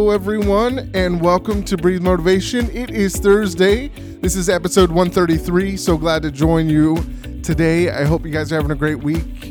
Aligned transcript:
Hello, 0.00 0.12
everyone, 0.12 0.90
and 0.94 1.20
welcome 1.20 1.62
to 1.62 1.76
Breathe 1.76 2.00
Motivation. 2.00 2.70
It 2.70 2.88
is 2.88 3.16
Thursday. 3.16 3.88
This 4.22 4.34
is 4.34 4.48
episode 4.48 4.88
133. 4.88 5.76
So 5.76 5.98
glad 5.98 6.22
to 6.22 6.30
join 6.30 6.70
you 6.70 6.96
today. 7.42 7.90
I 7.90 8.04
hope 8.04 8.24
you 8.24 8.30
guys 8.30 8.50
are 8.50 8.54
having 8.54 8.70
a 8.70 8.74
great 8.74 9.04
week, 9.04 9.48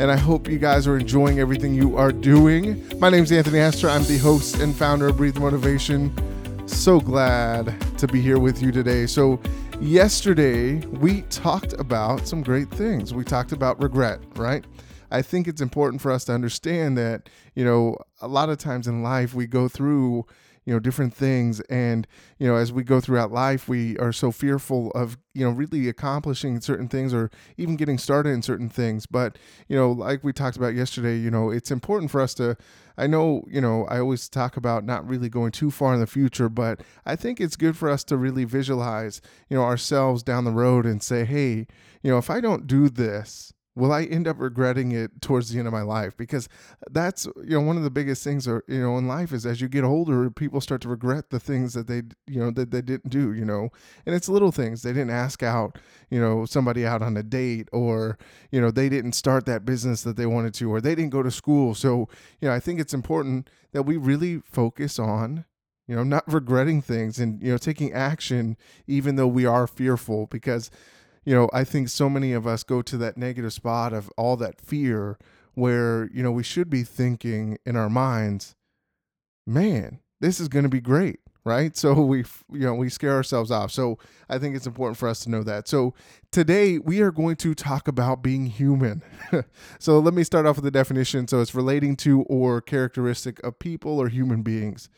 and 0.00 0.10
I 0.10 0.16
hope 0.16 0.48
you 0.48 0.58
guys 0.58 0.88
are 0.88 0.98
enjoying 0.98 1.38
everything 1.38 1.74
you 1.74 1.96
are 1.96 2.10
doing. 2.10 2.84
My 2.98 3.08
name 3.08 3.22
is 3.22 3.30
Anthony 3.30 3.60
Astor. 3.60 3.88
I'm 3.88 4.02
the 4.02 4.18
host 4.18 4.58
and 4.58 4.74
founder 4.74 5.06
of 5.06 5.16
Breathe 5.16 5.38
Motivation. 5.38 6.12
So 6.66 6.98
glad 6.98 7.72
to 7.98 8.08
be 8.08 8.20
here 8.20 8.40
with 8.40 8.60
you 8.60 8.72
today. 8.72 9.06
So, 9.06 9.40
yesterday 9.80 10.84
we 10.86 11.22
talked 11.22 11.72
about 11.74 12.26
some 12.26 12.42
great 12.42 12.68
things. 12.68 13.14
We 13.14 13.22
talked 13.22 13.52
about 13.52 13.80
regret, 13.80 14.18
right? 14.34 14.64
I 15.14 15.22
think 15.22 15.46
it's 15.46 15.60
important 15.60 16.02
for 16.02 16.10
us 16.10 16.24
to 16.24 16.32
understand 16.32 16.98
that, 16.98 17.28
you 17.54 17.64
know, 17.64 17.98
a 18.20 18.26
lot 18.26 18.48
of 18.48 18.58
times 18.58 18.88
in 18.88 19.00
life 19.00 19.32
we 19.32 19.46
go 19.46 19.68
through, 19.68 20.26
you 20.64 20.74
know, 20.74 20.80
different 20.80 21.14
things. 21.14 21.60
And, 21.70 22.04
you 22.38 22.48
know, 22.48 22.56
as 22.56 22.72
we 22.72 22.82
go 22.82 23.00
throughout 23.00 23.30
life, 23.30 23.68
we 23.68 23.96
are 23.98 24.12
so 24.12 24.32
fearful 24.32 24.90
of, 24.90 25.16
you 25.32 25.44
know, 25.44 25.52
really 25.52 25.88
accomplishing 25.88 26.60
certain 26.60 26.88
things 26.88 27.14
or 27.14 27.30
even 27.56 27.76
getting 27.76 27.96
started 27.96 28.30
in 28.30 28.42
certain 28.42 28.68
things. 28.68 29.06
But, 29.06 29.38
you 29.68 29.76
know, 29.76 29.92
like 29.92 30.24
we 30.24 30.32
talked 30.32 30.56
about 30.56 30.74
yesterday, 30.74 31.16
you 31.16 31.30
know, 31.30 31.48
it's 31.48 31.70
important 31.70 32.10
for 32.10 32.20
us 32.20 32.34
to, 32.34 32.56
I 32.98 33.06
know, 33.06 33.44
you 33.48 33.60
know, 33.60 33.84
I 33.84 34.00
always 34.00 34.28
talk 34.28 34.56
about 34.56 34.84
not 34.84 35.06
really 35.06 35.28
going 35.28 35.52
too 35.52 35.70
far 35.70 35.94
in 35.94 36.00
the 36.00 36.08
future, 36.08 36.48
but 36.48 36.80
I 37.06 37.14
think 37.14 37.40
it's 37.40 37.54
good 37.54 37.76
for 37.76 37.88
us 37.88 38.02
to 38.04 38.16
really 38.16 38.46
visualize, 38.46 39.22
you 39.48 39.56
know, 39.56 39.62
ourselves 39.62 40.24
down 40.24 40.44
the 40.44 40.50
road 40.50 40.84
and 40.86 41.00
say, 41.00 41.24
hey, 41.24 41.68
you 42.02 42.10
know, 42.10 42.18
if 42.18 42.30
I 42.30 42.40
don't 42.40 42.66
do 42.66 42.88
this, 42.88 43.53
will 43.76 43.92
I 43.92 44.04
end 44.04 44.28
up 44.28 44.38
regretting 44.38 44.92
it 44.92 45.20
towards 45.20 45.50
the 45.50 45.58
end 45.58 45.66
of 45.66 45.72
my 45.72 45.82
life? 45.82 46.16
Because 46.16 46.48
that's 46.90 47.26
you 47.26 47.58
know 47.58 47.60
one 47.60 47.76
of 47.76 47.82
the 47.82 47.90
biggest 47.90 48.22
things 48.22 48.46
are 48.46 48.62
you 48.68 48.80
know 48.80 48.96
in 48.98 49.08
life 49.08 49.32
is 49.32 49.44
as 49.44 49.60
you 49.60 49.68
get 49.68 49.84
older, 49.84 50.30
people 50.30 50.60
start 50.60 50.80
to 50.82 50.88
regret 50.88 51.30
the 51.30 51.40
things 51.40 51.74
that 51.74 51.86
they 51.86 52.02
you 52.26 52.40
know 52.40 52.50
that 52.52 52.70
they 52.70 52.82
didn't 52.82 53.10
do. 53.10 53.32
You 53.32 53.44
know, 53.44 53.70
and 54.06 54.14
it's 54.14 54.28
little 54.28 54.52
things 54.52 54.82
they 54.82 54.92
didn't 54.92 55.10
ask 55.10 55.42
out 55.42 55.78
you 56.10 56.20
know 56.20 56.44
somebody 56.44 56.86
out 56.86 57.02
on 57.02 57.16
a 57.16 57.22
date, 57.22 57.68
or 57.72 58.18
you 58.50 58.60
know 58.60 58.70
they 58.70 58.88
didn't 58.88 59.12
start 59.12 59.46
that 59.46 59.64
business 59.64 60.02
that 60.02 60.16
they 60.16 60.26
wanted 60.26 60.54
to, 60.54 60.72
or 60.72 60.80
they 60.80 60.94
didn't 60.94 61.10
go 61.10 61.22
to 61.22 61.30
school. 61.30 61.74
So 61.74 62.08
you 62.40 62.48
know 62.48 62.54
I 62.54 62.60
think 62.60 62.80
it's 62.80 62.94
important 62.94 63.48
that 63.72 63.82
we 63.82 63.96
really 63.96 64.38
focus 64.38 64.98
on 64.98 65.44
you 65.86 65.94
know 65.94 66.04
not 66.04 66.24
regretting 66.32 66.80
things 66.80 67.18
and 67.18 67.42
you 67.42 67.50
know 67.50 67.58
taking 67.58 67.92
action 67.92 68.56
even 68.86 69.16
though 69.16 69.26
we 69.26 69.44
are 69.44 69.66
fearful 69.66 70.26
because 70.26 70.70
you 71.24 71.34
know, 71.34 71.48
I 71.52 71.64
think 71.64 71.88
so 71.88 72.08
many 72.08 72.32
of 72.32 72.46
us 72.46 72.62
go 72.62 72.82
to 72.82 72.96
that 72.98 73.16
negative 73.16 73.52
spot 73.52 73.92
of 73.92 74.10
all 74.16 74.36
that 74.36 74.60
fear 74.60 75.18
where, 75.54 76.10
you 76.12 76.22
know, 76.22 76.32
we 76.32 76.42
should 76.42 76.68
be 76.68 76.82
thinking 76.82 77.58
in 77.64 77.76
our 77.76 77.88
minds, 77.88 78.54
man, 79.46 80.00
this 80.20 80.40
is 80.40 80.48
going 80.48 80.64
to 80.64 80.68
be 80.68 80.80
great, 80.80 81.20
right? 81.44 81.76
So 81.76 81.94
we, 82.04 82.24
you 82.52 82.60
know, 82.60 82.74
we 82.74 82.88
scare 82.88 83.14
ourselves 83.14 83.50
off. 83.50 83.70
So 83.70 83.98
I 84.28 84.38
think 84.38 84.56
it's 84.56 84.66
important 84.66 84.98
for 84.98 85.08
us 85.08 85.20
to 85.20 85.30
know 85.30 85.42
that. 85.44 85.68
So 85.68 85.94
today 86.30 86.78
we 86.78 87.00
are 87.00 87.12
going 87.12 87.36
to 87.36 87.54
talk 87.54 87.88
about 87.88 88.22
being 88.22 88.46
human. 88.46 89.02
so 89.78 89.98
let 89.98 90.14
me 90.14 90.24
start 90.24 90.46
off 90.46 90.56
with 90.56 90.64
the 90.64 90.70
definition. 90.70 91.28
So 91.28 91.40
it's 91.40 91.54
relating 91.54 91.96
to 91.96 92.22
or 92.22 92.60
characteristic 92.60 93.42
of 93.44 93.58
people 93.58 93.98
or 93.98 94.08
human 94.08 94.42
beings. 94.42 94.88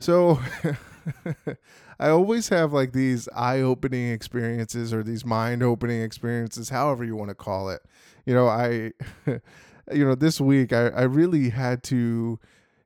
So 0.00 0.40
I 1.98 2.08
always 2.08 2.48
have 2.48 2.72
like 2.72 2.92
these 2.92 3.28
eye 3.34 3.60
opening 3.60 4.10
experiences 4.10 4.92
or 4.92 5.02
these 5.02 5.24
mind 5.24 5.62
opening 5.62 6.02
experiences, 6.02 6.68
however 6.68 7.04
you 7.04 7.16
want 7.16 7.30
to 7.30 7.34
call 7.34 7.70
it. 7.70 7.82
You 8.26 8.34
know, 8.34 8.48
I, 8.48 8.92
you 9.92 10.04
know, 10.04 10.14
this 10.14 10.40
week 10.40 10.72
I, 10.72 10.88
I 10.88 11.02
really 11.02 11.50
had 11.50 11.82
to, 11.84 12.38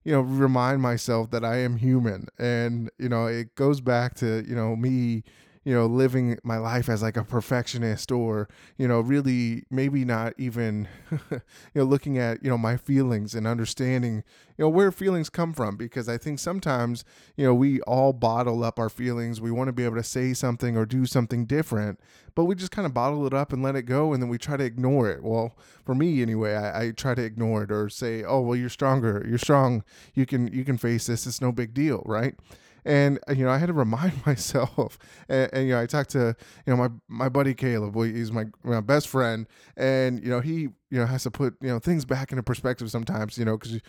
you 0.05 0.13
know, 0.13 0.21
remind 0.21 0.83
myself 0.83 1.31
that 1.31 1.45
I 1.45 1.59
am 1.59 1.77
human. 1.77 2.29
And, 2.39 2.91
you 2.99 3.09
know, 3.09 3.27
it 3.27 3.55
goes 3.55 3.81
back 3.81 4.15
to, 4.17 4.45
you 4.47 4.55
know, 4.55 4.77
me 4.77 5.25
you 5.69 5.75
know, 5.75 5.84
living 5.84 6.39
my 6.43 6.56
life 6.56 6.89
as 6.89 7.03
like 7.03 7.19
a 7.19 7.23
perfectionist 7.23 8.11
or, 8.11 8.49
you 8.79 8.89
know, 8.89 9.01
really 9.01 9.65
maybe 9.71 10.03
not 10.03 10.33
even, 10.39 10.89
you 11.31 11.41
know, 11.75 11.84
looking 11.84 12.17
at, 12.17 12.43
you 12.43 12.49
know, 12.49 12.56
my 12.56 12.79
feelings 12.79 13.34
and 13.34 13.47
understanding, 13.47 14.25
you 14.57 14.65
know, 14.65 14.69
where 14.71 14.91
feelings 14.91 15.28
come 15.28 15.53
from. 15.53 15.77
Because 15.77 16.09
I 16.09 16.17
think 16.17 16.39
sometimes, 16.39 17.05
you 17.37 17.45
know, 17.45 17.53
we 17.53 17.83
all 17.83 18.15
bottle 18.15 18.65
up 18.65 18.78
our 18.78 18.89
feelings. 18.89 19.43
We 19.43 19.51
want 19.51 19.69
to 19.69 19.75
be 19.75 19.84
able 19.84 19.97
to 19.97 20.03
say 20.03 20.33
something 20.33 20.75
or 20.75 20.87
do 20.87 21.05
something 21.05 21.45
different, 21.45 22.01
but 22.34 22.47
we 22.47 22.55
just 22.55 22.73
kind 22.73 22.87
of 22.87 22.95
bottle 22.95 23.27
it 23.27 23.34
up 23.34 23.53
and 23.53 23.62
let 23.62 23.77
it 23.77 23.83
go. 23.83 24.15
And 24.15 24.23
then 24.23 24.31
we 24.31 24.39
try 24.39 24.57
to 24.57 24.65
ignore 24.65 25.11
it. 25.11 25.23
Well, 25.23 25.55
for 25.84 25.95
me 25.95 26.23
anyway, 26.23 26.55
I, 26.55 26.84
I 26.84 26.91
try 26.93 27.15
to 27.15 27.23
ignore 27.23 27.65
it 27.65 27.71
or 27.71 27.91
say, 27.91 28.25
oh, 28.25 28.41
well, 28.41 28.57
you're 28.57 28.71
stronger. 28.71 29.23
You're 29.28 29.37
strong. 29.37 29.84
You 30.15 30.25
can, 30.25 30.49
you 30.49 30.65
can 30.65 30.78
face 30.78 31.09
this. 31.09 31.27
It's 31.27 31.43
no 31.43 31.53
big 31.53 31.75
deal. 31.75 32.03
Right. 32.07 32.37
And 32.84 33.19
uh, 33.28 33.33
you 33.33 33.44
know, 33.44 33.50
I 33.50 33.59
had 33.59 33.66
to 33.66 33.72
remind 33.72 34.25
myself. 34.27 34.99
And, 35.28 35.50
and, 35.53 35.69
you 35.69 35.75
know, 35.75 35.81
I 35.81 35.87
talked 35.87 36.11
to 36.11 36.37
you 36.66 36.75
know 36.75 36.77
my 36.77 36.89
my 37.09 37.28
buddy 37.28 37.55
Caleb. 37.55 37.94
He's 37.97 38.33
my, 38.33 38.47
my 38.62 38.81
best 38.81 39.09
friend, 39.09 39.47
and 39.77 40.22
you 40.22 40.31
know, 40.31 40.41
he 40.41 40.69
you 40.91 40.99
know 40.99 41.06
has 41.06 41.25
to 41.25 41.31
put 41.31 41.56
you 41.61 41.69
know 41.69 41.78
things 41.78 42.05
back 42.05 42.31
into 42.33 42.43
perspective 42.43 42.91
sometimes. 42.91 43.39
You 43.39 43.44
know, 43.44 43.56
because 43.56 43.81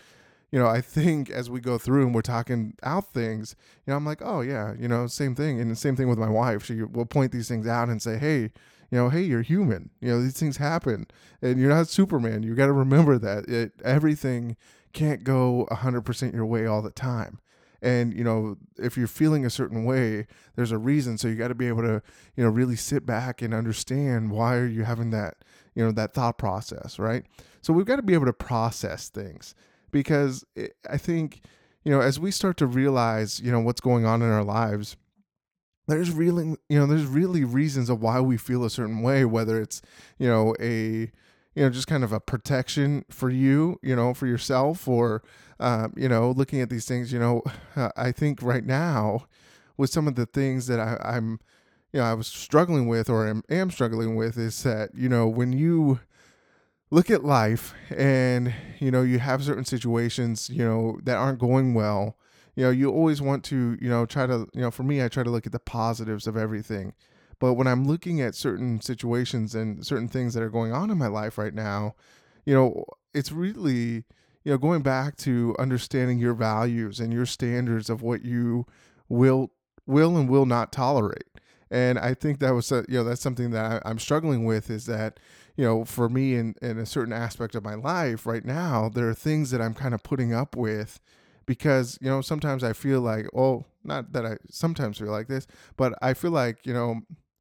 you 0.52 0.58
know, 0.58 0.66
I 0.66 0.80
think 0.80 1.30
as 1.30 1.48
we 1.48 1.60
go 1.60 1.78
through 1.78 2.06
and 2.06 2.14
we're 2.14 2.22
talking 2.22 2.74
out 2.82 3.12
things, 3.12 3.54
you 3.86 3.92
know, 3.92 3.96
I'm 3.96 4.04
like, 4.04 4.20
oh 4.22 4.40
yeah, 4.40 4.74
you 4.78 4.88
know, 4.88 5.06
same 5.06 5.34
thing, 5.34 5.60
and 5.60 5.70
the 5.70 5.76
same 5.76 5.96
thing 5.96 6.08
with 6.08 6.18
my 6.18 6.28
wife. 6.28 6.64
She 6.64 6.82
will 6.82 7.06
point 7.06 7.32
these 7.32 7.48
things 7.48 7.66
out 7.66 7.88
and 7.88 8.02
say, 8.02 8.18
hey, 8.18 8.50
you 8.90 8.98
know, 8.98 9.08
hey, 9.08 9.22
you're 9.22 9.42
human. 9.42 9.90
You 10.00 10.10
know, 10.10 10.22
these 10.22 10.38
things 10.38 10.56
happen, 10.56 11.06
and 11.40 11.60
you're 11.60 11.70
not 11.70 11.88
Superman. 11.88 12.42
You 12.42 12.54
got 12.54 12.66
to 12.66 12.72
remember 12.72 13.18
that 13.18 13.48
it, 13.48 13.72
everything 13.84 14.56
can't 14.92 15.22
go 15.22 15.68
100% 15.70 16.34
your 16.34 16.46
way 16.46 16.66
all 16.66 16.82
the 16.82 16.90
time 16.90 17.38
and 17.82 18.14
you 18.14 18.24
know 18.24 18.56
if 18.78 18.96
you're 18.96 19.06
feeling 19.06 19.44
a 19.44 19.50
certain 19.50 19.84
way 19.84 20.26
there's 20.56 20.72
a 20.72 20.78
reason. 20.78 21.18
So 21.18 21.28
you 21.28 21.36
got 21.36 21.48
to 21.48 21.54
be 21.54 21.68
able 21.68 21.82
to 21.82 22.02
you 22.36 22.44
know 22.44 22.50
really 22.50 22.76
sit 22.76 23.06
back 23.06 23.42
and 23.42 23.54
understand 23.54 24.30
why 24.30 24.56
are 24.56 24.66
you 24.66 24.84
having 24.84 25.10
that 25.10 25.36
you 25.74 25.84
know 25.84 25.92
that 25.92 26.14
thought 26.14 26.38
process 26.38 26.98
right? 26.98 27.24
So 27.62 27.72
we've 27.72 27.86
got 27.86 27.96
to 27.96 28.02
be 28.02 28.14
able 28.14 28.26
to 28.26 28.32
process 28.32 29.08
things 29.08 29.54
because 29.90 30.44
it, 30.54 30.74
i 30.88 30.96
think 30.96 31.40
you 31.84 31.92
know 31.92 32.00
as 32.00 32.18
we 32.18 32.30
start 32.30 32.56
to 32.56 32.66
realize 32.66 33.40
you 33.40 33.50
know 33.50 33.60
what's 33.60 33.80
going 33.80 34.04
on 34.04 34.22
in 34.22 34.28
our 34.28 34.44
lives 34.44 34.96
there's 35.88 36.10
really 36.10 36.56
you 36.68 36.78
know 36.78 36.86
there's 36.86 37.06
really 37.06 37.44
reasons 37.44 37.90
of 37.90 38.00
why 38.00 38.20
we 38.20 38.36
feel 38.36 38.64
a 38.64 38.70
certain 38.70 39.02
way 39.02 39.24
whether 39.24 39.60
it's 39.60 39.82
you 40.18 40.28
know 40.28 40.54
a 40.60 41.10
you 41.60 41.66
know 41.66 41.70
just 41.70 41.86
kind 41.86 42.02
of 42.02 42.12
a 42.12 42.20
protection 42.20 43.04
for 43.10 43.30
you 43.30 43.78
you 43.82 43.94
know 43.94 44.14
for 44.14 44.26
yourself 44.26 44.88
or 44.88 45.22
um, 45.60 45.92
you 45.94 46.08
know, 46.08 46.30
looking 46.30 46.62
at 46.62 46.70
these 46.70 46.86
things, 46.86 47.12
you 47.12 47.18
know, 47.18 47.42
I 47.96 48.12
think 48.12 48.42
right 48.42 48.64
now 48.64 49.26
with 49.76 49.90
some 49.90 50.08
of 50.08 50.14
the 50.14 50.26
things 50.26 50.66
that 50.66 50.80
I, 50.80 50.96
I'm, 51.04 51.38
you 51.92 52.00
know, 52.00 52.04
I 52.06 52.14
was 52.14 52.26
struggling 52.26 52.88
with 52.88 53.10
or 53.10 53.28
am, 53.28 53.42
am 53.50 53.70
struggling 53.70 54.16
with 54.16 54.38
is 54.38 54.62
that, 54.62 54.94
you 54.94 55.08
know, 55.08 55.28
when 55.28 55.52
you 55.52 56.00
look 56.90 57.10
at 57.10 57.24
life 57.24 57.74
and, 57.94 58.54
you 58.78 58.90
know, 58.90 59.02
you 59.02 59.18
have 59.18 59.44
certain 59.44 59.66
situations, 59.66 60.48
you 60.48 60.64
know, 60.64 60.98
that 61.04 61.16
aren't 61.16 61.38
going 61.38 61.74
well, 61.74 62.16
you 62.56 62.64
know, 62.64 62.70
you 62.70 62.90
always 62.90 63.20
want 63.20 63.44
to, 63.44 63.76
you 63.82 63.88
know, 63.88 64.06
try 64.06 64.26
to, 64.26 64.48
you 64.54 64.62
know, 64.62 64.70
for 64.70 64.82
me, 64.82 65.04
I 65.04 65.08
try 65.08 65.22
to 65.22 65.30
look 65.30 65.44
at 65.44 65.52
the 65.52 65.60
positives 65.60 66.26
of 66.26 66.38
everything. 66.38 66.94
But 67.40 67.54
when 67.54 67.66
I'm 67.66 67.86
looking 67.86 68.20
at 68.20 68.34
certain 68.36 68.80
situations 68.80 69.54
and 69.54 69.84
certain 69.84 70.08
things 70.08 70.34
that 70.34 70.42
are 70.42 70.50
going 70.50 70.72
on 70.72 70.90
in 70.90 70.98
my 70.98 71.08
life 71.08 71.38
right 71.38 71.54
now, 71.54 71.94
you 72.44 72.54
know, 72.54 72.84
it's 73.14 73.32
really, 73.32 74.04
you 74.44 74.52
know, 74.52 74.58
going 74.58 74.82
back 74.82 75.16
to 75.18 75.56
understanding 75.58 76.18
your 76.18 76.34
values 76.34 77.00
and 77.00 77.12
your 77.12 77.26
standards 77.26 77.90
of 77.90 78.02
what 78.02 78.24
you 78.24 78.66
will 79.08 79.50
will 79.86 80.16
and 80.16 80.28
will 80.28 80.46
not 80.46 80.70
tolerate. 80.70 81.24
And 81.70 81.98
I 81.98 82.14
think 82.14 82.40
that 82.40 82.52
was, 82.52 82.70
a, 82.70 82.84
you 82.88 82.98
know, 82.98 83.04
that's 83.04 83.20
something 83.20 83.50
that 83.52 83.82
I, 83.84 83.90
am 83.90 83.98
struggling 83.98 84.44
with 84.44 84.70
is 84.70 84.86
that, 84.86 85.18
you 85.56 85.64
know, 85.64 85.84
for 85.84 86.08
me 86.08 86.34
in, 86.34 86.54
in 86.60 86.78
a 86.78 86.86
certain 86.86 87.12
aspect 87.12 87.54
of 87.54 87.64
my 87.64 87.74
life 87.74 88.26
right 88.26 88.44
now, 88.44 88.88
there 88.88 89.08
are 89.08 89.14
things 89.14 89.50
that 89.50 89.60
I'm 89.60 89.74
kind 89.74 89.94
of 89.94 90.02
putting 90.02 90.34
up 90.34 90.56
with 90.56 91.00
because, 91.46 91.98
you 92.00 92.08
know, 92.08 92.20
sometimes 92.20 92.62
I 92.62 92.72
feel 92.72 93.00
like, 93.00 93.26
oh, 93.34 93.64
not 93.84 94.12
that 94.12 94.26
I 94.26 94.36
sometimes 94.50 94.98
feel 94.98 95.10
like 95.10 95.28
this, 95.28 95.46
but 95.76 95.94
I 96.02 96.14
feel 96.14 96.32
like, 96.32 96.66
you 96.66 96.74
know, 96.74 97.00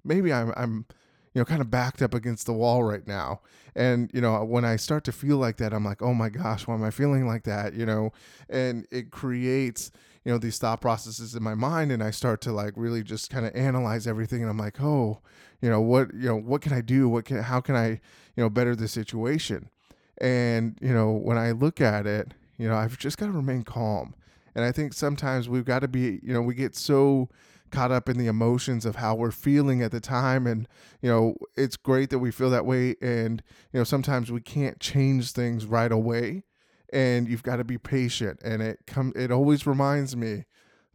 maybe 0.10 0.34
I'm, 0.34 0.52
I'm, 0.58 0.86
you 1.34 1.40
know, 1.40 1.46
kind 1.46 1.62
of 1.62 1.70
backed 1.70 2.02
up 2.02 2.14
against 2.14 2.48
the 2.48 2.54
wall 2.54 2.84
right 2.84 3.08
now. 3.08 3.42
And, 3.76 4.10
you 4.14 4.20
know, 4.20 4.44
when 4.44 4.66
I 4.66 4.76
start 4.76 5.04
to 5.06 5.12
feel 5.12 5.38
like 5.38 5.58
that, 5.58 5.74
I'm 5.74 5.86
like, 5.86 6.02
oh 6.02 6.14
my 6.14 6.28
gosh, 6.30 6.68
why 6.68 6.74
am 6.74 6.84
I 6.84 6.90
feeling 6.90 7.28
like 7.28 7.44
that? 7.44 7.76
You 7.76 7.86
know, 7.86 8.12
and 8.50 8.88
it 8.92 9.12
creates, 9.12 9.92
you 10.26 10.32
know, 10.32 10.40
these 10.40 10.58
thought 10.58 10.82
processes 10.82 11.36
in 11.36 11.44
my 11.44 11.54
mind. 11.54 11.92
And 11.92 12.04
I 12.04 12.10
start 12.10 12.42
to 12.42 12.52
like 12.52 12.74
really 12.76 13.04
just 13.04 13.30
kind 13.30 13.46
of 13.46 13.56
analyze 13.56 14.08
everything. 14.08 14.42
And 14.42 14.50
I'm 14.50 14.58
like, 14.58 14.82
oh, 14.82 15.22
you 15.62 15.70
know, 15.70 15.80
what, 15.80 16.14
you 16.14 16.28
know, 16.28 16.36
what 16.36 16.62
can 16.62 16.74
I 16.74 16.82
do? 16.82 17.08
What 17.08 17.26
can, 17.26 17.44
how 17.44 17.62
can 17.62 17.76
I, 17.76 17.88
you 17.88 18.44
know, 18.44 18.50
better 18.50 18.76
the 18.76 18.88
situation? 18.88 19.70
And, 20.20 20.78
you 20.82 20.94
know, 20.94 21.12
when 21.12 21.38
I 21.38 21.52
look 21.52 21.80
at 21.80 22.08
it, 22.08 22.34
you 22.58 22.68
know, 22.68 22.76
I've 22.76 22.98
just 22.98 23.18
got 23.18 23.28
to 23.28 23.32
remain 23.32 23.64
calm. 23.64 24.16
And 24.56 24.66
I 24.66 24.72
think 24.72 24.94
sometimes 24.94 25.48
we've 25.48 25.64
got 25.64 25.80
to 25.80 25.88
be, 25.88 26.20
you 26.24 26.34
know, 26.34 26.42
we 26.42 26.56
get 26.56 26.76
so, 26.76 27.30
caught 27.70 27.92
up 27.92 28.10
in 28.10 28.18
the 28.18 28.28
emotions 28.28 28.86
of 28.86 28.98
how 28.98 29.16
we're 29.16 29.32
feeling 29.32 29.82
at 29.82 29.92
the 29.92 30.00
time 30.00 30.46
and 30.46 30.68
you 31.02 31.10
know 31.10 31.36
it's 31.56 31.78
great 31.78 32.10
that 32.10 32.20
we 32.20 32.32
feel 32.32 32.50
that 32.50 32.66
way 32.66 32.96
and 33.02 33.42
you 33.72 33.80
know 33.80 33.84
sometimes 33.84 34.32
we 34.32 34.42
can't 34.42 34.80
change 34.80 35.32
things 35.32 35.66
right 35.66 35.92
away 35.92 36.44
and 36.92 37.28
you've 37.28 37.44
got 37.44 37.58
to 37.58 37.64
be 37.64 37.78
patient. 37.78 38.40
And 38.44 38.62
it 38.62 38.80
come 38.88 39.14
it 39.16 39.32
always 39.32 39.68
reminds 39.68 40.16
me 40.16 40.46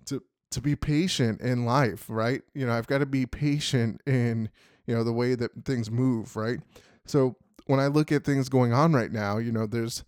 to 0.06 0.22
to 0.50 0.60
be 0.60 0.76
patient 0.76 1.40
in 1.40 1.64
life, 1.64 2.06
right? 2.08 2.42
You 2.54 2.66
know, 2.66 2.72
I've 2.72 2.86
got 2.86 2.98
to 2.98 3.06
be 3.06 3.26
patient 3.26 4.00
in 4.06 4.50
you 4.86 4.94
know 4.94 5.04
the 5.04 5.12
way 5.12 5.34
that 5.34 5.64
things 5.64 5.90
move, 5.90 6.36
right? 6.36 6.58
So 7.06 7.36
when 7.66 7.80
I 7.80 7.86
look 7.86 8.12
at 8.12 8.24
things 8.24 8.48
going 8.48 8.72
on 8.72 8.92
right 8.92 9.12
now, 9.12 9.38
you 9.38 9.52
know, 9.52 9.66
there's 9.66 10.04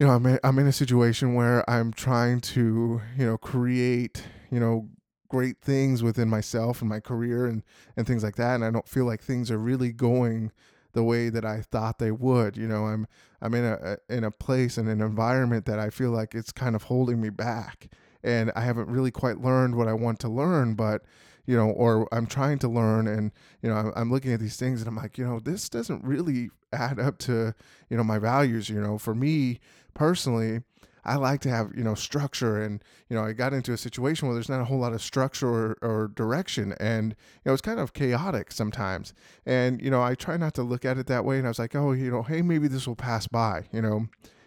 you 0.00 0.06
know, 0.06 0.12
I'm 0.12 0.26
in, 0.26 0.38
I'm 0.42 0.58
in 0.58 0.66
a 0.66 0.72
situation 0.72 1.34
where 1.34 1.68
I'm 1.70 1.92
trying 1.92 2.40
to, 2.40 3.00
you 3.16 3.26
know, 3.26 3.38
create, 3.38 4.24
you 4.50 4.58
know, 4.58 4.88
great 5.34 5.60
things 5.60 6.00
within 6.00 6.28
myself 6.28 6.80
and 6.80 6.88
my 6.88 7.00
career 7.00 7.44
and 7.44 7.64
and 7.96 8.06
things 8.06 8.22
like 8.22 8.36
that 8.36 8.54
and 8.54 8.64
I 8.64 8.70
don't 8.70 8.88
feel 8.88 9.04
like 9.04 9.20
things 9.20 9.50
are 9.50 9.58
really 9.58 9.90
going 9.90 10.52
the 10.92 11.02
way 11.02 11.28
that 11.28 11.44
I 11.44 11.60
thought 11.60 11.98
they 11.98 12.12
would. 12.12 12.56
You 12.56 12.68
know, 12.68 12.84
I'm 12.84 13.08
I'm 13.42 13.52
in 13.52 13.64
a 13.64 13.96
in 14.08 14.22
a 14.22 14.30
place 14.30 14.78
and 14.78 14.88
an 14.88 15.00
environment 15.00 15.66
that 15.66 15.80
I 15.80 15.90
feel 15.90 16.12
like 16.12 16.36
it's 16.36 16.52
kind 16.52 16.76
of 16.76 16.84
holding 16.84 17.20
me 17.20 17.30
back 17.30 17.88
and 18.22 18.52
I 18.54 18.60
haven't 18.60 18.88
really 18.88 19.10
quite 19.10 19.40
learned 19.40 19.74
what 19.74 19.88
I 19.88 19.92
want 19.92 20.20
to 20.20 20.28
learn, 20.28 20.74
but 20.74 21.02
you 21.46 21.56
know, 21.56 21.70
or 21.70 22.08
I'm 22.12 22.26
trying 22.26 22.60
to 22.60 22.68
learn 22.68 23.08
and, 23.08 23.32
you 23.60 23.68
know, 23.68 23.74
I'm, 23.74 23.92
I'm, 23.96 24.10
looking 24.12 24.32
at 24.32 24.38
these 24.38 24.56
things 24.56 24.80
and 24.80 24.88
I'm 24.88 24.96
like, 24.96 25.18
you 25.18 25.26
know, 25.26 25.40
this 25.40 25.68
doesn't 25.68 26.04
really 26.04 26.50
add 26.72 27.00
up 27.00 27.18
to, 27.18 27.54
you 27.90 27.96
know, 27.96 28.04
my 28.04 28.20
values. 28.20 28.70
You 28.70 28.80
know, 28.80 28.98
for 28.98 29.16
me 29.16 29.58
personally, 29.94 30.62
I 31.04 31.16
like 31.16 31.40
to 31.42 31.50
have, 31.50 31.72
you 31.76 31.84
know, 31.84 31.94
structure 31.94 32.62
and, 32.62 32.82
you 33.08 33.16
know, 33.16 33.24
I 33.24 33.32
got 33.32 33.52
into 33.52 33.72
a 33.72 33.76
situation 33.76 34.26
where 34.26 34.34
there's 34.34 34.48
not 34.48 34.60
a 34.60 34.64
whole 34.64 34.78
lot 34.78 34.92
of 34.92 35.02
structure 35.02 35.48
or, 35.48 35.78
or 35.82 36.08
direction 36.08 36.74
and, 36.80 37.14
you 37.44 37.52
know, 37.52 37.56
kind 37.58 37.78
of 37.78 37.92
chaotic 37.92 38.52
sometimes. 38.52 39.12
And, 39.44 39.80
you 39.82 39.90
know, 39.90 40.02
I 40.02 40.14
try 40.14 40.36
not 40.36 40.54
to 40.54 40.62
look 40.62 40.84
at 40.84 40.98
it 40.98 41.06
that 41.06 41.24
way. 41.24 41.38
And 41.38 41.46
I 41.46 41.50
was 41.50 41.58
like, 41.58 41.74
oh, 41.74 41.92
you 41.92 42.10
know, 42.10 42.22
hey, 42.22 42.42
maybe 42.42 42.68
this 42.68 42.86
will 42.86 42.96
pass 42.96 43.26
by, 43.26 43.64
you 43.72 43.82
know. 43.82 44.06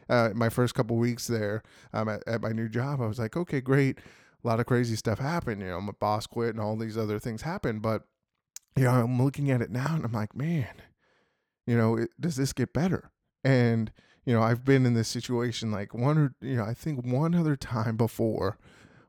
Uh, 0.09 0.30
my 0.33 0.48
first 0.48 0.74
couple 0.74 0.95
weeks 0.95 1.27
there 1.27 1.62
um, 1.92 2.07
at, 2.07 2.24
at 2.25 2.42
my 2.42 2.54
new 2.54 2.69
job, 2.69 3.01
I 3.01 3.07
was 3.07 3.19
like, 3.19 3.36
okay, 3.36 3.59
great 3.59 4.00
a 4.44 4.48
lot 4.48 4.59
of 4.59 4.65
crazy 4.65 4.95
stuff 4.95 5.19
happened. 5.19 5.62
You 5.62 5.68
know, 5.68 5.81
my 5.81 5.94
boss 6.00 6.27
quit 6.27 6.51
and 6.51 6.59
all 6.59 6.75
these 6.75 6.98
other 6.98 7.19
things 7.19 7.42
happened. 7.42 7.81
But, 7.81 8.04
you 8.75 8.83
know, 8.83 8.92
I'm 8.92 9.21
looking 9.21 9.51
at 9.51 9.62
it 9.62 9.71
now 9.71 9.95
and 9.95 10.06
I'm 10.06 10.13
like, 10.13 10.36
man, 10.36 10.74
you 11.65 11.77
know, 11.77 11.98
it, 11.98 12.09
does 12.19 12.36
this 12.36 12.54
get 12.54 12.74
better? 12.74 13.12
And, 13.44 13.92
you 14.27 14.33
know, 14.33 14.44
I've 14.44 14.65
been 14.65 14.85
in 14.85 14.94
this 14.94 15.07
situation 15.07 15.71
like 15.71 15.94
one 15.94 16.18
or, 16.18 16.35
you 16.41 16.57
know, 16.57 16.65
I 16.65 16.74
think 16.74 17.06
one 17.06 17.33
other 17.33 17.56
time 17.56 17.95
before 17.95 18.57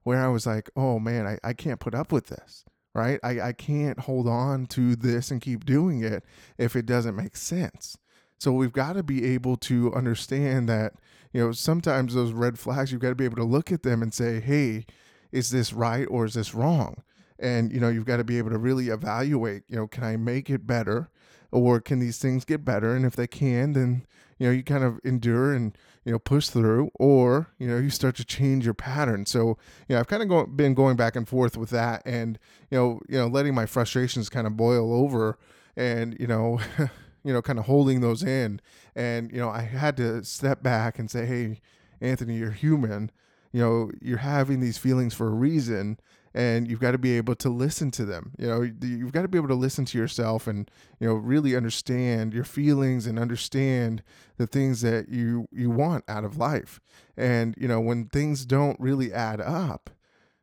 where 0.05 0.25
I 0.25 0.29
was 0.29 0.47
like, 0.47 0.71
oh 0.77 1.01
man, 1.01 1.27
I, 1.27 1.39
I 1.43 1.55
can't 1.55 1.81
put 1.81 1.93
up 1.93 2.13
with 2.13 2.29
this, 2.29 2.65
right? 2.95 3.19
I, 3.25 3.41
I 3.41 3.53
can't 3.53 3.99
hold 3.99 4.29
on 4.29 4.67
to 4.67 4.95
this 4.95 5.33
and 5.33 5.41
keep 5.41 5.65
doing 5.65 6.05
it 6.05 6.25
if 6.57 6.77
it 6.77 6.87
doesn't 6.87 7.17
make 7.17 7.35
sense. 7.35 7.99
So 8.39 8.53
we've 8.53 8.73
got 8.73 8.93
to 8.93 9.03
be 9.03 9.25
able 9.35 9.57
to 9.57 9.93
understand 9.93 10.69
that, 10.69 10.93
you 11.33 11.45
know, 11.45 11.51
sometimes 11.51 12.15
those 12.15 12.31
red 12.31 12.57
flags, 12.57 12.93
you've 12.93 13.01
got 13.01 13.09
to 13.09 13.17
be 13.17 13.25
able 13.25 13.39
to 13.39 13.45
look 13.45 13.73
at 13.73 13.83
them 13.83 14.03
and 14.03 14.15
say, 14.15 14.39
hey, 14.39 14.87
is 15.33 15.51
this 15.51 15.73
right 15.73 16.07
or 16.09 16.27
is 16.27 16.35
this 16.35 16.55
wrong? 16.55 17.03
And 17.41 17.73
you 17.73 17.81
know, 17.81 17.89
you've 17.89 18.07
got 18.07 18.19
to 18.19 18.25
be 18.25 18.39
able 18.39 18.51
to 18.51 18.59
really 18.59 18.87
evaluate, 18.87 19.65
you 19.67 19.75
know, 19.75 19.89
can 19.89 20.05
I 20.05 20.17
make 20.17 20.49
it 20.49 20.65
better 20.65 21.11
or 21.51 21.81
can 21.81 21.99
these 21.99 22.19
things 22.19 22.45
get 22.45 22.65
better? 22.65 22.95
And 22.95 23.05
if 23.05 23.17
they 23.17 23.27
can, 23.27 23.73
then 23.73 24.07
you 24.39 24.47
know, 24.47 24.53
you 24.53 24.63
kind 24.63 24.85
of 24.85 25.01
endure 25.05 25.53
and 25.53 25.77
you 26.05 26.13
know 26.13 26.19
push 26.19 26.49
through 26.49 26.91
or 26.95 27.49
you 27.59 27.69
know 27.69 27.77
you 27.77 27.91
start 27.91 28.17
to 28.17 28.25
change 28.25 28.65
your 28.65 28.73
pattern. 28.73 29.27
So 29.27 29.59
you 29.89 29.95
know 29.95 30.01
i've 30.01 30.07
kind 30.07 30.23
of 30.23 30.29
go, 30.31 30.47
been 30.47 30.73
going 30.73 30.97
back 30.97 31.17
and 31.17 31.29
forth 31.29 31.57
with 31.57 31.69
that 31.71 32.03
and 32.07 32.39
you 32.71 32.79
know 32.79 33.01
you 33.09 33.19
know 33.19 33.27
letting 33.27 33.55
my 33.55 33.67
frustrations 33.67 34.31
kind 34.31 34.47
of 34.47 34.57
boil 34.57 34.93
over 34.95 35.39
and 35.77 36.17
you 36.19 36.27
know 36.27 36.61
you 37.25 37.33
know 37.33 37.43
kind 37.43 37.59
of 37.59 37.67
holding 37.67 38.01
those 38.01 38.23
in. 38.23 38.61
And 38.97 39.31
you 39.31 39.39
know 39.39 39.51
i 39.51 39.61
had 39.61 39.97
to 39.99 40.25
step 40.25 40.63
back 40.63 40.99
and 40.99 41.11
say 41.11 41.27
hey 41.27 41.61
anthony 42.01 42.37
you're 42.37 42.53
human. 42.53 43.11
You 43.53 43.61
know 43.61 43.91
you're 44.01 44.19
having 44.19 44.61
these 44.61 44.79
feelings 44.79 45.13
for 45.13 45.27
a 45.27 45.35
reason 45.35 45.99
and 46.35 46.69
you've 46.69 46.81
got 46.81 46.93
to 46.93 46.99
be 46.99 47.17
able 47.17 47.35
to 47.35 47.49
listen 47.49 47.91
to 47.91 48.05
them 48.05 48.33
you 48.39 48.47
know 48.47 48.63
you've 48.83 49.13
got 49.13 49.23
to 49.23 49.29
be 49.29 49.39
able 49.39 49.49
to 49.49 49.55
listen 49.55 49.85
to 49.85 49.99
yourself 49.99 50.47
and 50.47 50.71
you 51.01 51.09
know 51.09 51.15
really 51.15 51.57
understand 51.57 52.33
your 52.33 52.45
feelings 52.45 53.07
and 53.07 53.19
understand 53.19 54.03
the 54.37 54.47
things 54.47 54.81
that 54.81 55.09
you 55.09 55.47
you 55.53 55.71
want 55.71 56.05
out 56.09 56.25
of 56.25 56.37
life 56.37 56.81
and 57.17 57.55
you 57.59 57.69
know 57.69 57.81
when 57.81 58.07
things 58.07 58.45
don't 58.45 58.79
really 58.81 59.13
add 59.13 59.41
up 59.41 59.91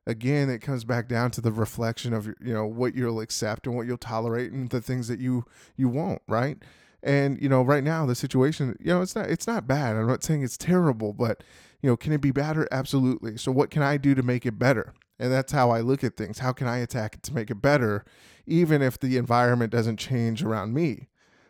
again 0.08 0.50
it 0.50 0.60
comes 0.60 0.84
back 0.84 1.08
down 1.08 1.32
to 1.32 1.42
the 1.42 1.52
reflection 1.52 2.14
of 2.14 2.28
you 2.28 2.54
know 2.54 2.66
what 2.66 2.96
you'll 2.96 3.20
accept 3.20 3.66
and 3.66 3.76
what 3.76 3.88
you'll 3.88 3.98
tolerate 3.98 4.52
and 4.52 4.70
the 4.70 4.81
things 4.81 5.08
that 5.08 5.20
you 5.20 5.46
you 5.76 5.90
won't 5.90 6.22
right 6.28 6.58
and 7.02 7.42
you 7.42 7.50
know 7.50 7.62
right 7.62 7.84
now 7.84 8.06
the 8.06 8.16
situation 8.16 8.78
you 8.80 8.88
know 8.88 9.02
it's 9.02 9.16
not 9.16 9.30
it's 9.30 9.48
not 9.48 9.68
bad 9.68 9.96
i'm 9.96 10.08
not 10.08 10.24
saying 10.24 10.44
it's 10.44 10.58
terrible 10.58 11.14
but 11.14 11.44
you 11.86 11.92
know, 11.92 11.98
can 11.98 12.14
it 12.14 12.22
be 12.22 12.31
better? 12.31 12.68
Absolutely. 12.72 13.38
So 13.38 13.52
what 13.52 13.70
can 13.70 13.84
I 13.84 13.98
do 13.98 14.16
to 14.16 14.24
make 14.24 14.44
it 14.48 14.58
better? 14.58 14.96
And 15.20 15.32
that's 15.32 15.52
how 15.52 15.72
I 15.72 15.82
look 15.82 16.04
at 16.04 16.18
things. 16.18 16.40
How 16.40 16.52
can 16.52 16.68
I 16.68 16.78
attack 16.78 17.16
it 17.16 17.24
to 17.24 17.34
make 17.34 17.50
it 17.50 17.62
better, 17.62 18.04
even 18.46 18.82
if 18.82 19.00
the 19.00 19.18
environment 19.18 19.72
doesn't 19.72 19.98
change 19.98 20.44
around 20.44 20.74
me? 20.74 21.08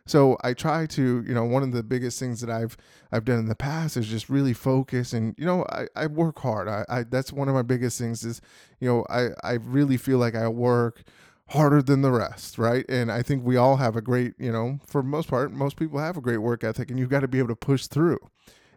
So 0.08 0.38
I 0.44 0.54
try 0.54 0.86
to, 0.86 1.24
you 1.28 1.34
know, 1.34 1.46
one 1.46 1.64
of 1.64 1.72
the 1.72 1.82
biggest 1.82 2.20
things 2.20 2.40
that 2.42 2.50
I've 2.50 2.78
I've 3.12 3.26
done 3.26 3.40
in 3.40 3.48
the 3.48 3.56
past 3.56 3.98
is 3.98 4.08
just 4.08 4.30
really 4.30 4.54
focus 4.54 5.14
and 5.14 5.34
you 5.38 5.46
know, 5.46 5.66
I, 5.70 5.88
I 5.96 6.08
work 6.08 6.40
hard. 6.40 6.68
I, 6.68 6.86
I 6.88 7.04
that's 7.04 7.34
one 7.34 7.48
of 7.50 7.56
my 7.56 7.64
biggest 7.64 7.98
things 7.98 8.24
is, 8.24 8.40
you 8.80 8.88
know, 8.88 9.06
I, 9.10 9.30
I 9.44 9.54
really 9.54 9.98
feel 9.98 10.20
like 10.20 10.36
I 10.36 10.48
work 10.48 11.02
harder 11.48 11.82
than 11.82 12.02
the 12.02 12.12
rest, 12.12 12.60
right? 12.60 12.86
And 12.88 13.12
I 13.12 13.24
think 13.24 13.44
we 13.44 13.58
all 13.58 13.78
have 13.78 13.96
a 13.96 14.02
great, 14.02 14.34
you 14.38 14.52
know, 14.52 14.80
for 14.86 15.02
most 15.02 15.28
part, 15.28 15.52
most 15.52 15.76
people 15.76 16.00
have 16.00 16.18
a 16.18 16.22
great 16.22 16.38
work 16.38 16.64
ethic 16.64 16.92
and 16.92 17.00
you've 17.00 17.10
got 17.10 17.22
to 17.22 17.28
be 17.28 17.40
able 17.40 17.50
to 17.50 17.56
push 17.56 17.88
through 17.88 18.20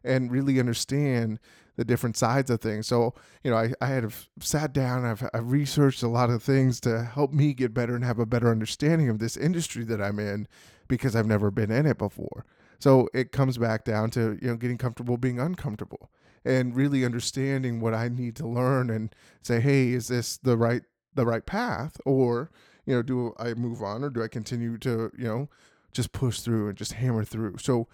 and 0.05 0.31
really 0.31 0.59
understand 0.59 1.41
the 1.79 1.85
different 1.85 2.17
sides 2.17 2.51
of 2.51 2.61
things. 2.61 2.89
So, 2.89 3.15
you 3.45 3.53
know, 3.53 3.57
I, 3.57 3.73
I 3.81 3.87
had 3.87 4.13
sat 4.41 4.73
down, 4.73 5.05
I've, 5.05 5.23
I've 5.33 5.53
researched 5.53 6.03
a 6.03 6.09
lot 6.09 6.29
of 6.29 6.43
things 6.43 6.81
to 6.81 7.05
help 7.05 7.33
me 7.33 7.55
get 7.55 7.73
better 7.73 7.95
and 7.95 8.05
have 8.05 8.19
a 8.19 8.27
better 8.27 8.51
understanding 8.51 9.09
of 9.09 9.21
this 9.21 9.37
industry 9.37 9.85
that 9.85 10.03
I'm 10.03 10.19
in 10.19 10.49
because 10.89 11.15
I've 11.15 11.29
never 11.29 11.53
been 11.53 11.71
in 11.71 11.87
it 11.87 11.97
before. 11.97 12.45
So 12.81 13.09
it 13.15 13.31
comes 13.31 13.59
back 13.59 13.85
down 13.85 14.11
to, 14.11 14.37
you 14.43 14.49
know, 14.49 14.57
getting 14.57 14.77
comfortable 14.77 15.17
being 15.19 15.39
uncomfortable 15.39 16.11
and 16.45 16.75
really 16.75 17.05
understanding 17.05 17.81
what 17.81 17.95
I 17.95 18.09
need 18.09 18.35
to 18.37 18.49
learn 18.49 18.91
and 18.91 19.15
say, 19.43 19.61
hey, 19.61 19.91
is 19.91 20.09
this 20.09 20.37
the 20.37 20.57
right 20.57 20.83
the 21.15 21.27
right 21.27 21.47
path? 21.47 22.01
Or, 22.05 22.51
you 22.87 22.95
know, 22.97 23.03
do 23.03 23.35
I 23.39 23.55
move 23.55 23.83
on 23.83 24.03
or 24.03 24.11
do 24.11 24.21
I 24.21 24.27
continue 24.27 24.79
to, 24.79 25.13
you 25.17 25.25
know, 25.25 25.49
just 25.93 26.11
push 26.11 26.41
through 26.41 26.71
and 26.71 26.77
just 26.77 26.95
hammer 26.95 27.23
through? 27.23 27.59
So 27.59 27.87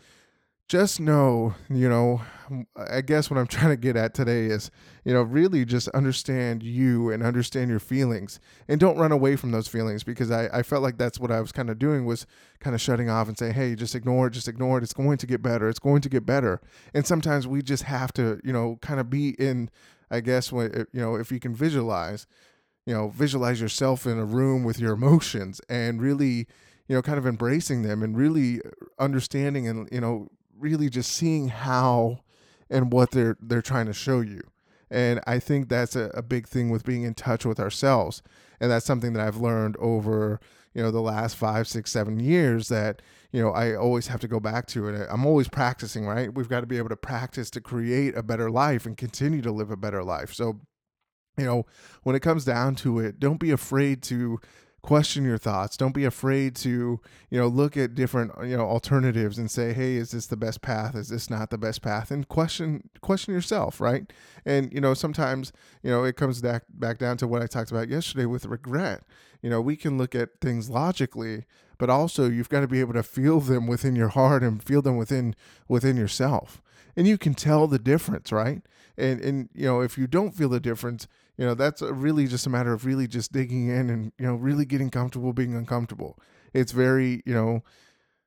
just 0.69 0.99
know, 0.99 1.55
you 1.69 1.89
know, 1.89 2.23
I 2.77 3.01
guess 3.03 3.31
what 3.31 3.39
I'm 3.39 3.47
trying 3.49 3.71
to 3.71 3.77
get 3.77 3.97
at 3.97 4.15
today 4.15 4.47
is, 4.47 4.71
you 5.05 5.13
know, 5.13 5.23
really 5.23 5.65
just 5.65 5.89
understand 5.89 6.63
you 6.63 7.11
and 7.11 7.23
understand 7.23 7.71
your 7.71 7.79
feelings 7.79 8.41
and 8.69 8.81
don't 8.81 8.97
run 8.97 9.13
away 9.13 9.37
from 9.37 9.51
those 9.51 9.69
feelings 9.69 10.05
because 10.05 10.31
I, 10.31 10.49
I 10.53 10.63
felt 10.63 10.83
like 10.83 10.97
that's 10.97 11.21
what 11.21 11.31
I 11.31 11.41
was 11.41 11.53
kind 11.53 11.69
of 11.69 11.79
doing 11.79 12.07
was 12.07 12.27
kind 12.61 12.75
of 12.75 12.81
shutting 12.81 13.11
off 13.11 13.29
and 13.29 13.39
saying, 13.39 13.55
hey, 13.55 13.75
just 13.75 13.95
ignore 13.95 14.29
it, 14.29 14.33
just 14.33 14.49
ignore 14.49 14.79
it. 14.79 14.85
It's 14.85 14.95
going 14.95 15.19
to 15.19 15.27
get 15.27 15.43
better. 15.43 15.69
It's 15.69 15.79
going 15.79 16.01
to 16.03 16.09
get 16.09 16.25
better. 16.25 16.61
And 16.95 17.07
sometimes 17.07 17.47
we 17.47 17.63
just 17.63 17.85
have 17.85 18.13
to, 18.15 18.41
you 18.43 18.53
know, 18.53 18.79
kind 18.81 19.01
of 19.01 19.11
be 19.11 19.31
in, 19.31 19.71
I 20.11 20.21
guess, 20.21 20.51
when, 20.51 20.87
you 20.93 21.01
know, 21.01 21.17
if 21.17 21.31
you 21.31 21.41
can 21.41 21.55
visualize, 21.55 22.27
you 22.87 22.95
know, 22.95 23.11
visualize 23.11 23.61
yourself 23.61 24.07
in 24.07 24.19
a 24.19 24.25
room 24.25 24.65
with 24.65 24.79
your 24.79 24.93
emotions 24.95 25.61
and 25.69 26.01
really, 26.01 26.47
you 26.89 26.95
know, 26.95 27.03
kind 27.03 27.19
of 27.19 27.27
embracing 27.27 27.83
them 27.83 28.03
and 28.03 28.17
really 28.17 28.61
uh, 28.61 28.71
understanding 28.99 29.69
and, 29.69 29.89
you 29.91 30.01
know, 30.01 30.29
really 30.59 30.89
just 30.89 31.13
seeing 31.13 31.49
how 31.49 32.21
and 32.71 32.93
what 32.93 33.11
they're 33.11 33.37
they're 33.41 33.63
trying 33.63 33.87
to 33.87 33.93
show 33.93 34.21
you. 34.21 34.41
And 34.91 35.21
I 35.27 35.39
think 35.39 35.69
that's 35.69 35.97
a, 35.97 36.11
a 36.15 36.23
big 36.23 36.47
thing 36.47 36.71
with 36.71 36.85
being 36.85 37.03
in 37.03 37.15
touch 37.15 37.45
with 37.45 37.59
ourselves. 37.59 38.23
And 38.61 38.71
that's 38.71 38.87
something 38.87 39.13
that 39.15 39.27
I've 39.27 39.39
learned 39.39 39.77
over, 39.79 40.41
you 40.73 40.83
know, 40.83 40.91
the 40.91 41.01
last 41.01 41.37
five, 41.37 41.67
six, 41.67 41.91
seven 41.91 42.21
years 42.21 42.69
that, 42.69 43.03
you 43.33 43.43
know, 43.43 43.51
I 43.51 43.75
always 43.75 44.07
have 44.07 44.21
to 44.21 44.29
go 44.29 44.39
back 44.39 44.67
to 44.69 44.89
it. 44.89 45.09
I'm 45.11 45.27
always 45.27 45.49
practicing, 45.49 46.07
right? 46.07 46.33
We've 46.33 46.49
got 46.49 46.61
to 46.61 46.67
be 46.67 46.79
able 46.79 46.91
to 46.91 46.97
practice 46.97 47.51
to 47.51 47.61
create 47.61 48.17
a 48.17 48.23
better 48.23 48.51
life 48.51 48.87
and 48.87 48.97
continue 48.97 49.43
to 49.43 49.51
live 49.51 49.71
a 49.71 49.77
better 49.77 50.05
life. 50.05 50.33
So, 50.33 50.61
you 51.37 51.45
know, 51.45 51.67
when 52.05 52.15
it 52.15 52.21
comes 52.21 52.45
down 52.45 52.77
to 52.77 53.01
it, 53.01 53.19
don't 53.19 53.41
be 53.41 53.51
afraid 53.51 54.03
to 54.05 54.39
question 54.85 55.25
your 55.25 55.39
thoughts. 55.39 55.79
Don't 55.79 55.95
be 55.95 56.05
afraid 56.05 56.55
to 56.57 57.01
you 57.31 57.41
know 57.41 57.47
look 57.47 57.75
at 57.75 57.95
different 57.95 58.33
you 58.43 58.55
know 58.55 58.65
alternatives 58.65 59.39
and 59.39 59.51
say 59.51 59.73
hey 59.73 59.97
is 59.97 60.11
this 60.11 60.27
the 60.27 60.37
best 60.37 60.61
path? 60.61 60.95
Is 60.95 61.09
this 61.09 61.31
not 61.31 61.49
the 61.49 61.57
best 61.57 61.81
path? 61.81 62.11
And 62.11 62.29
question 62.29 62.91
question 63.01 63.33
yourself 63.33 63.81
right? 63.81 64.13
And 64.45 64.71
you 64.75 64.83
know 64.83 64.93
sometimes 64.93 65.53
you 65.83 65.91
know 65.91 66.05
it 66.05 66.17
comes 66.17 66.43
back 66.43 66.65
back 66.69 66.99
down 66.99 67.17
to 67.17 67.27
what 67.27 67.41
i 67.41 67.47
talked 67.47 67.71
about 67.71 67.89
yesterday 67.89 68.27
with 68.27 68.45
regret. 68.45 69.05
You 69.41 69.49
know 69.49 69.63
we 69.63 69.75
can 69.75 69.97
look 69.97 70.15
at 70.15 70.41
things 70.43 70.69
logically 70.69 71.45
but 71.79 71.89
also 71.89 72.29
you've 72.29 72.51
got 72.51 72.61
to 72.61 72.69
be 72.69 72.81
able 72.81 72.93
to 72.93 73.03
feel 73.03 73.41
them 73.41 73.67
within 73.67 73.97
your 73.97 74.09
heart 74.09 74.43
and 74.43 74.63
feel 74.63 74.83
them 74.83 74.99
within 74.99 75.35
within 75.67 75.97
yourself. 75.97 76.61
And 76.95 77.09
you 77.09 77.17
can 77.17 77.33
tell 77.33 77.67
the 77.67 77.79
difference 77.79 78.31
right? 78.31 78.61
And 78.99 79.19
and 79.23 79.49
you 79.55 79.65
know 79.65 79.81
if 79.81 79.97
you 79.97 80.07
don't 80.07 80.35
feel 80.35 80.51
the 80.51 80.61
difference 80.61 81.09
you 81.37 81.45
know 81.45 81.55
that's 81.55 81.83
really 81.83 82.27
just 82.27 82.47
a 82.47 82.51
matter 82.51 82.73
of 82.73 82.85
really 82.85 83.07
just 83.07 83.33
digging 83.33 83.69
in 83.69 83.91
and 83.91 84.13
you 84.19 84.27
know 84.27 84.35
really 84.35 84.65
getting 84.65 84.91
comfortable 84.91 85.33
being 85.33 85.55
uncomfortable 85.55 86.19
it's 86.53 86.73
very 86.73 87.23
you 87.27 87.35
know 87.35 87.63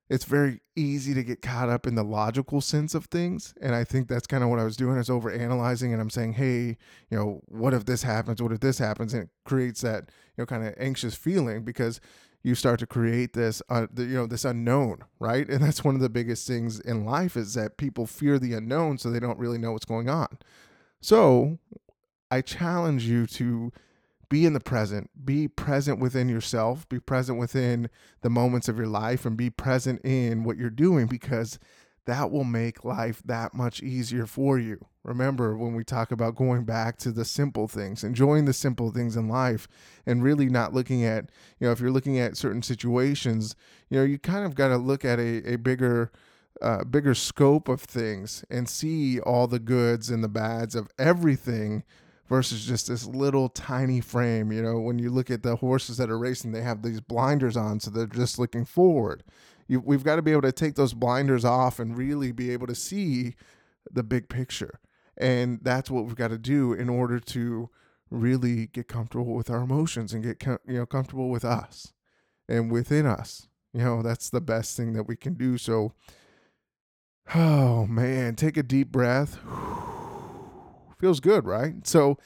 it's 0.09 0.25
very 0.25 0.61
easy 0.75 1.13
to 1.13 1.23
get 1.23 1.41
caught 1.41 1.69
up 1.69 1.85
in 1.85 1.95
the 1.95 2.03
logical 2.03 2.61
sense 2.61 2.95
of 2.95 3.05
things. 3.05 3.53
And 3.61 3.75
I 3.75 3.83
think 3.83 4.07
that's 4.07 4.27
kind 4.27 4.43
of 4.43 4.49
what 4.49 4.59
I 4.59 4.63
was 4.63 4.77
doing. 4.77 4.95
I 4.95 4.99
was 4.99 5.09
over 5.09 5.29
analyzing 5.29 5.91
and 5.91 6.01
I'm 6.01 6.09
saying, 6.09 6.33
hey, 6.33 6.77
you 7.09 7.17
know, 7.17 7.41
what 7.47 7.73
if 7.73 7.85
this 7.85 8.03
happens? 8.03 8.41
What 8.41 8.53
if 8.53 8.61
this 8.61 8.77
happens? 8.77 9.13
And 9.13 9.23
it 9.23 9.29
creates 9.43 9.81
that, 9.81 10.05
you 10.37 10.41
know, 10.41 10.45
kind 10.45 10.65
of 10.65 10.73
anxious 10.77 11.15
feeling 11.15 11.63
because 11.63 11.99
you 12.41 12.55
start 12.55 12.79
to 12.79 12.87
create 12.87 13.33
this, 13.33 13.61
uh, 13.69 13.87
the, 13.91 14.03
you 14.03 14.15
know, 14.15 14.27
this 14.27 14.45
unknown, 14.45 14.99
right? 15.19 15.49
And 15.49 15.61
that's 15.61 15.83
one 15.83 15.95
of 15.95 16.01
the 16.01 16.09
biggest 16.09 16.47
things 16.47 16.79
in 16.79 17.03
life 17.03 17.35
is 17.35 17.53
that 17.55 17.77
people 17.77 18.05
fear 18.05 18.39
the 18.39 18.53
unknown, 18.53 18.99
so 18.99 19.09
they 19.09 19.19
don't 19.19 19.39
really 19.39 19.57
know 19.57 19.73
what's 19.73 19.85
going 19.85 20.07
on. 20.09 20.37
So 21.01 21.59
I 22.29 22.41
challenge 22.41 23.05
you 23.05 23.25
to 23.27 23.71
be 24.29 24.45
in 24.45 24.53
the 24.53 24.59
present, 24.59 25.09
be 25.25 25.47
present 25.47 25.99
within 25.99 26.27
yourself, 26.27 26.87
be 26.89 26.99
present 26.99 27.39
within 27.39 27.89
the 28.21 28.29
moments 28.29 28.67
of 28.67 28.77
your 28.77 28.87
life, 28.87 29.25
and 29.25 29.37
be 29.37 29.49
present 29.49 30.01
in 30.03 30.43
what 30.43 30.57
you're 30.57 30.69
doing 30.69 31.07
because 31.07 31.59
that 32.05 32.31
will 32.31 32.43
make 32.43 32.85
life 32.85 33.21
that 33.25 33.53
much 33.53 33.81
easier 33.83 34.25
for 34.25 34.57
you. 34.57 34.85
Remember 35.03 35.57
when 35.57 35.75
we 35.75 35.83
talk 35.83 36.11
about 36.11 36.35
going 36.35 36.63
back 36.63 36.97
to 36.97 37.11
the 37.11 37.25
simple 37.25 37.67
things, 37.67 38.03
enjoying 38.03 38.45
the 38.45 38.53
simple 38.53 38.91
things 38.91 39.15
in 39.15 39.27
life, 39.27 39.67
and 40.05 40.23
really 40.23 40.47
not 40.47 40.73
looking 40.73 41.05
at, 41.05 41.29
you 41.59 41.67
know, 41.67 41.71
if 41.71 41.79
you're 41.79 41.91
looking 41.91 42.17
at 42.17 42.37
certain 42.37 42.61
situations, 42.61 43.55
you 43.89 43.97
know, 43.97 44.05
you 44.05 44.17
kind 44.17 44.45
of 44.45 44.55
got 44.55 44.69
to 44.69 44.77
look 44.77 45.05
at 45.05 45.19
a, 45.19 45.53
a 45.53 45.57
bigger, 45.57 46.11
uh, 46.61 46.83
bigger 46.85 47.13
scope 47.13 47.69
of 47.69 47.81
things 47.81 48.43
and 48.49 48.67
see 48.67 49.19
all 49.19 49.47
the 49.47 49.59
goods 49.59 50.09
and 50.09 50.23
the 50.23 50.29
bads 50.29 50.75
of 50.75 50.89
everything 50.97 51.83
versus 52.27 52.65
just 52.65 52.87
this 52.87 53.05
little 53.05 53.49
tiny 53.49 54.01
frame. 54.01 54.51
You 54.51 54.61
know, 54.61 54.79
when 54.79 54.99
you 54.99 55.09
look 55.09 55.31
at 55.31 55.43
the 55.43 55.55
horses 55.57 55.97
that 55.97 56.09
are 56.09 56.17
racing, 56.17 56.51
they 56.51 56.61
have 56.61 56.81
these 56.81 57.01
blinders 57.01 57.57
on, 57.57 57.79
so 57.79 57.91
they're 57.91 58.05
just 58.05 58.39
looking 58.39 58.65
forward. 58.65 59.23
You, 59.67 59.79
we've 59.79 60.03
got 60.03 60.17
to 60.17 60.21
be 60.21 60.31
able 60.31 60.43
to 60.43 60.51
take 60.51 60.75
those 60.75 60.93
blinders 60.93 61.43
off 61.43 61.79
and 61.79 61.97
really 61.97 62.31
be 62.31 62.51
able 62.51 62.67
to 62.67 62.75
see 62.75 63.35
the 63.91 64.03
big 64.03 64.29
picture. 64.29 64.79
And 65.17 65.59
that's 65.61 65.89
what 65.89 66.05
we've 66.05 66.15
got 66.15 66.29
to 66.29 66.37
do 66.37 66.73
in 66.73 66.89
order 66.89 67.19
to 67.19 67.69
really 68.09 68.67
get 68.67 68.87
comfortable 68.87 69.33
with 69.33 69.49
our 69.49 69.61
emotions 69.61 70.13
and 70.13 70.23
get 70.23 70.41
you 70.65 70.77
know 70.77 70.85
comfortable 70.85 71.29
with 71.29 71.43
us 71.43 71.93
and 72.47 72.71
within 72.71 73.05
us. 73.05 73.47
You 73.73 73.83
know, 73.83 74.01
that's 74.01 74.29
the 74.29 74.41
best 74.41 74.77
thing 74.77 74.93
that 74.93 75.03
we 75.03 75.15
can 75.15 75.33
do. 75.33 75.57
So, 75.57 75.93
oh 77.35 77.85
man, 77.87 78.35
take 78.35 78.57
a 78.57 78.63
deep 78.63 78.91
breath. 78.91 79.39
Feels 80.99 81.19
good, 81.19 81.45
right? 81.45 81.85
So 81.85 82.17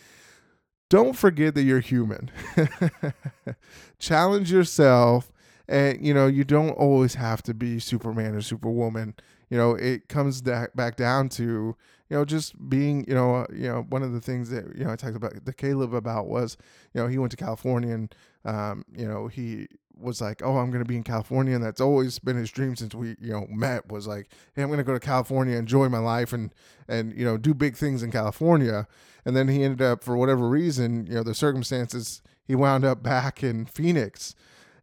don't 0.89 1.13
forget 1.13 1.55
that 1.55 1.63
you're 1.63 1.79
human. 1.79 2.31
Challenge 3.99 4.51
yourself. 4.51 5.31
And, 5.67 6.05
you 6.05 6.13
know, 6.13 6.27
you 6.27 6.43
don't 6.43 6.71
always 6.71 7.15
have 7.15 7.41
to 7.43 7.53
be 7.53 7.79
Superman 7.79 8.35
or 8.35 8.41
Superwoman. 8.41 9.15
You 9.49 9.57
know, 9.57 9.75
it 9.75 10.09
comes 10.09 10.41
back 10.41 10.97
down 10.97 11.29
to, 11.29 11.43
you 11.43 11.75
know, 12.09 12.25
just 12.25 12.69
being, 12.69 13.05
you 13.07 13.13
know, 13.13 13.35
uh, 13.35 13.45
you 13.53 13.69
know, 13.69 13.85
one 13.87 14.03
of 14.03 14.11
the 14.11 14.19
things 14.19 14.49
that, 14.49 14.75
you 14.75 14.83
know, 14.83 14.91
I 14.91 14.97
talked 14.97 15.15
about 15.15 15.45
the 15.45 15.53
Caleb 15.53 15.93
about 15.93 16.27
was, 16.27 16.57
you 16.93 17.01
know, 17.01 17.07
he 17.07 17.17
went 17.17 17.31
to 17.31 17.37
California 17.37 17.93
and, 17.93 18.15
um, 18.43 18.83
you 18.93 19.07
know, 19.07 19.27
he 19.27 19.67
was 20.01 20.21
like, 20.21 20.41
"Oh, 20.43 20.57
I'm 20.57 20.71
to 20.71 20.85
be 20.85 20.97
in 20.97 21.03
California," 21.03 21.55
and 21.55 21.63
that's 21.63 21.81
always 21.81 22.19
been 22.19 22.37
his 22.37 22.51
dream 22.51 22.75
since 22.75 22.93
we, 22.93 23.15
you 23.19 23.31
know, 23.31 23.47
met. 23.49 23.91
Was 23.91 24.07
like, 24.07 24.29
"Hey, 24.55 24.61
I'm 24.63 24.69
to 24.77 24.83
go 24.83 24.93
to 24.93 24.99
California, 24.99 25.57
enjoy 25.57 25.89
my 25.89 25.99
life, 25.99 26.33
and 26.33 26.53
and 26.87 27.13
you 27.17 27.25
know, 27.25 27.37
do 27.37 27.53
big 27.53 27.75
things 27.75 28.03
in 28.03 28.11
California." 28.11 28.87
And 29.25 29.35
then 29.35 29.47
he 29.47 29.63
ended 29.63 29.81
up, 29.81 30.03
for 30.03 30.17
whatever 30.17 30.49
reason, 30.49 31.05
you 31.05 31.13
know, 31.13 31.23
the 31.23 31.35
circumstances, 31.35 32.23
he 32.43 32.55
wound 32.55 32.83
up 32.83 33.03
back 33.03 33.43
in 33.43 33.65
Phoenix, 33.65 34.35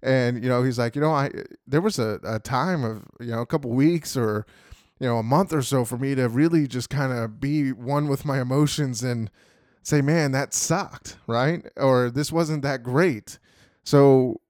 and 0.03 0.43
you 0.43 0.49
know, 0.49 0.63
he's 0.63 0.79
like, 0.79 0.95
you 0.95 1.01
know, 1.01 1.13
I 1.13 1.31
there 1.67 1.81
was 1.81 1.99
a, 1.99 2.21
a 2.25 2.39
time 2.39 2.85
of 2.85 3.05
you 3.21 3.33
know 3.33 3.41
a 3.41 3.47
couple 3.47 3.71
weeks 3.71 4.17
or 4.17 4.47
you 5.01 5.07
know 5.07 5.19
a 5.19 5.23
month 5.23 5.53
or 5.53 5.63
so 5.63 5.85
for 5.85 5.99
me 5.99 6.15
to 6.15 6.29
really 6.29 6.67
just 6.67 6.91
kind 6.91 7.13
of 7.13 7.41
be 7.41 7.73
one 7.73 8.09
with 8.09 8.25
my 8.25 8.41
emotions 8.41 9.03
and 9.03 9.31
say, 9.89 10.03
man, 10.03 10.33
that 10.33 10.55
sucked, 10.55 11.17
right? 11.27 11.67
Or 11.77 12.11
this 12.11 12.31
wasn't 12.31 12.63
that 12.63 12.83
great. 12.83 13.39
So 13.85 14.41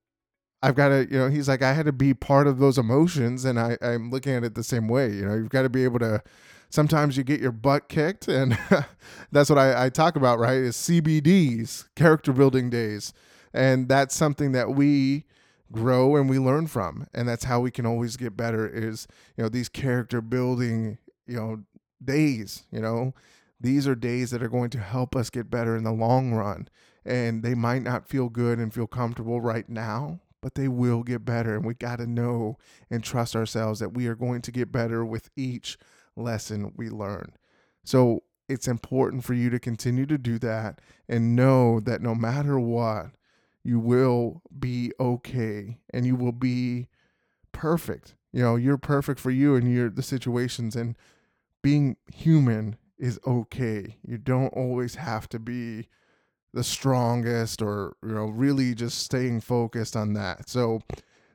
I've 0.62 0.74
got 0.74 0.88
to, 0.88 1.06
you 1.08 1.18
know, 1.18 1.28
he's 1.28 1.48
like, 1.48 1.62
I 1.62 1.72
had 1.72 1.86
to 1.86 1.92
be 1.92 2.14
part 2.14 2.46
of 2.46 2.58
those 2.58 2.78
emotions, 2.78 3.44
and 3.44 3.60
I, 3.60 3.78
I'm 3.80 4.10
looking 4.10 4.32
at 4.34 4.44
it 4.44 4.54
the 4.54 4.64
same 4.64 4.88
way. 4.88 5.12
You 5.12 5.26
know, 5.26 5.34
you've 5.34 5.50
got 5.50 5.62
to 5.62 5.68
be 5.68 5.84
able 5.84 6.00
to. 6.00 6.22
Sometimes 6.70 7.16
you 7.16 7.24
get 7.24 7.40
your 7.40 7.52
butt 7.52 7.88
kicked, 7.88 8.28
and 8.28 8.58
that's 9.32 9.48
what 9.48 9.58
I, 9.58 9.86
I 9.86 9.88
talk 9.88 10.16
about, 10.16 10.38
right? 10.38 10.56
Is 10.56 10.76
CBDs, 10.76 11.88
character 11.94 12.32
building 12.32 12.70
days, 12.70 13.12
and 13.54 13.88
that's 13.88 14.14
something 14.14 14.52
that 14.52 14.70
we 14.70 15.24
grow 15.70 16.16
and 16.16 16.28
we 16.28 16.38
learn 16.38 16.66
from, 16.66 17.06
and 17.14 17.28
that's 17.28 17.44
how 17.44 17.60
we 17.60 17.70
can 17.70 17.86
always 17.86 18.16
get 18.16 18.36
better. 18.36 18.66
Is 18.68 19.06
you 19.36 19.44
know 19.44 19.48
these 19.48 19.68
character 19.68 20.20
building, 20.20 20.98
you 21.26 21.36
know, 21.36 21.62
days. 22.04 22.64
You 22.70 22.80
know, 22.80 23.14
these 23.60 23.86
are 23.86 23.94
days 23.94 24.30
that 24.32 24.42
are 24.42 24.48
going 24.48 24.70
to 24.70 24.78
help 24.78 25.16
us 25.16 25.30
get 25.30 25.50
better 25.50 25.76
in 25.76 25.84
the 25.84 25.92
long 25.92 26.32
run, 26.34 26.68
and 27.04 27.42
they 27.42 27.54
might 27.54 27.82
not 27.82 28.08
feel 28.08 28.28
good 28.28 28.58
and 28.58 28.74
feel 28.74 28.86
comfortable 28.88 29.40
right 29.40 29.68
now, 29.68 30.20
but 30.40 30.54
they 30.54 30.68
will 30.68 31.02
get 31.02 31.24
better. 31.24 31.54
And 31.54 31.64
we 31.64 31.74
got 31.74 31.96
to 31.96 32.06
know 32.06 32.58
and 32.90 33.02
trust 33.02 33.34
ourselves 33.34 33.80
that 33.80 33.94
we 33.94 34.06
are 34.06 34.14
going 34.14 34.42
to 34.42 34.52
get 34.52 34.72
better 34.72 35.04
with 35.04 35.30
each 35.36 35.78
lesson 36.16 36.72
we 36.76 36.88
learn. 36.88 37.32
So 37.84 38.22
it's 38.48 38.68
important 38.68 39.24
for 39.24 39.34
you 39.34 39.50
to 39.50 39.58
continue 39.58 40.06
to 40.06 40.18
do 40.18 40.38
that 40.38 40.80
and 41.08 41.36
know 41.36 41.80
that 41.80 42.02
no 42.02 42.14
matter 42.14 42.58
what, 42.58 43.06
you 43.62 43.78
will 43.78 44.42
be 44.58 44.92
okay 44.98 45.78
and 45.92 46.06
you 46.06 46.16
will 46.16 46.32
be 46.32 46.88
perfect. 47.52 48.14
You 48.32 48.42
know, 48.42 48.56
you're 48.56 48.78
perfect 48.78 49.20
for 49.20 49.30
you 49.30 49.56
and 49.56 49.72
your 49.72 49.90
the 49.90 50.02
situations 50.02 50.76
and 50.76 50.96
being 51.62 51.96
human 52.12 52.76
is 52.98 53.18
okay. 53.26 53.96
You 54.06 54.18
don't 54.18 54.48
always 54.48 54.96
have 54.96 55.28
to 55.30 55.38
be 55.38 55.88
the 56.52 56.64
strongest 56.64 57.62
or 57.62 57.96
you 58.02 58.12
know 58.14 58.26
really 58.26 58.74
just 58.74 58.98
staying 58.98 59.40
focused 59.40 59.96
on 59.96 60.14
that. 60.14 60.48
So 60.48 60.80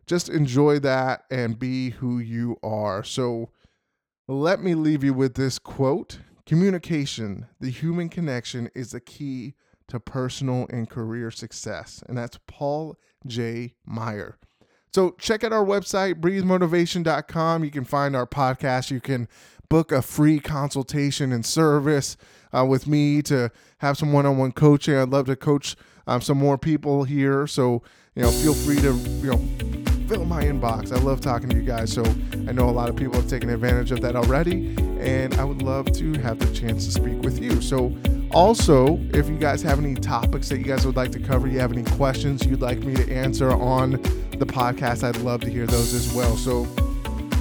just 0.05 0.29
enjoy 0.29 0.79
that 0.79 1.24
and 1.32 1.58
be 1.58 1.91
who 1.91 2.20
you 2.20 2.58
are. 2.63 3.03
So 3.03 3.50
let 4.27 4.62
me 4.62 4.74
leave 4.75 5.03
you 5.03 5.13
with 5.13 5.36
this 5.36 5.60
quote 5.60 6.20
communication 6.46 7.48
the 7.62 7.70
human 7.70 8.10
connection 8.10 8.70
is 8.75 8.91
the 8.91 9.00
key 9.00 9.53
to 9.88 9.98
personal 9.98 10.67
and 10.70 10.89
career 10.89 11.32
success 11.32 12.03
and 12.08 12.17
that's 12.17 12.38
paul 12.48 12.98
j. 13.25 13.75
Meyer. 13.86 14.38
So 14.93 15.12
check 15.17 15.43
out 15.43 15.53
our 15.53 15.65
website 15.65 16.15
breathemotivation.com 16.15 17.63
you 17.63 17.72
can 17.72 17.86
find 17.86 18.15
our 18.15 18.27
podcast. 18.27 18.91
You 18.91 19.00
can 19.00 19.27
book 19.70 19.91
a 19.91 20.01
free 20.01 20.39
consultation 20.39 21.32
and 21.32 21.46
service 21.46 22.17
uh, 22.55 22.65
with 22.65 22.88
me 22.88 23.22
to 23.24 23.51
have 23.79 23.98
some 23.98 24.13
one-on-one 24.13 24.51
coaching. 24.51 24.96
I'd 24.96 25.10
love 25.10 25.25
to 25.27 25.36
coach 25.36 25.75
um, 26.08 26.22
some 26.22 26.38
more 26.38 26.58
people 26.58 27.03
here. 27.03 27.48
So 27.48 27.82
you 28.15 28.22
know, 28.22 28.32
feel 28.32 28.53
free 28.53 28.77
to 28.77 28.93
you 28.93 29.32
know 29.32 30.08
fill 30.08 30.25
my 30.25 30.43
inbox. 30.43 30.91
I 30.91 31.01
love 31.01 31.22
talking 31.22 31.50
to 31.50 31.55
you 31.55 31.63
guys. 31.63 31.91
So 31.91 32.03
I 32.48 32.51
know 32.51 32.70
a 32.70 32.72
lot 32.72 32.89
of 32.89 32.96
people 32.96 33.15
have 33.15 33.29
taken 33.29 33.50
advantage 33.50 33.91
of 33.91 34.01
that 34.01 34.15
already, 34.15 34.75
and 35.00 35.34
I 35.36 35.43
would 35.43 35.62
love 35.62 35.91
to 35.93 36.13
have 36.20 36.39
the 36.39 36.53
chance 36.53 36.86
to 36.86 36.91
speak 36.91 37.22
with 37.24 37.41
you. 37.41 37.62
So 37.62 37.96
also, 38.32 39.00
if 39.13 39.29
you 39.29 39.38
guys 39.38 39.62
have 39.63 39.79
any 39.79 39.96
topics 39.96 40.50
that 40.50 40.58
you 40.58 40.65
guys 40.65 40.86
would 40.86 40.96
like 40.96 41.12
to 41.12 41.20
cover, 41.20 41.48
you 41.48 41.60
have 41.60 41.72
any 41.72 41.84
questions 41.84 42.46
you'd 42.46 42.62
like 42.62 42.79
me 42.79 42.96
to 42.96 43.12
answer 43.12 43.51
on 43.51 43.91
the 44.38 44.46
podcast, 44.46 45.03
I'd 45.03 45.17
love 45.17 45.41
to 45.41 45.50
hear 45.50 45.65
those 45.65 45.93
as 45.93 46.13
well. 46.13 46.36
So 46.36 46.65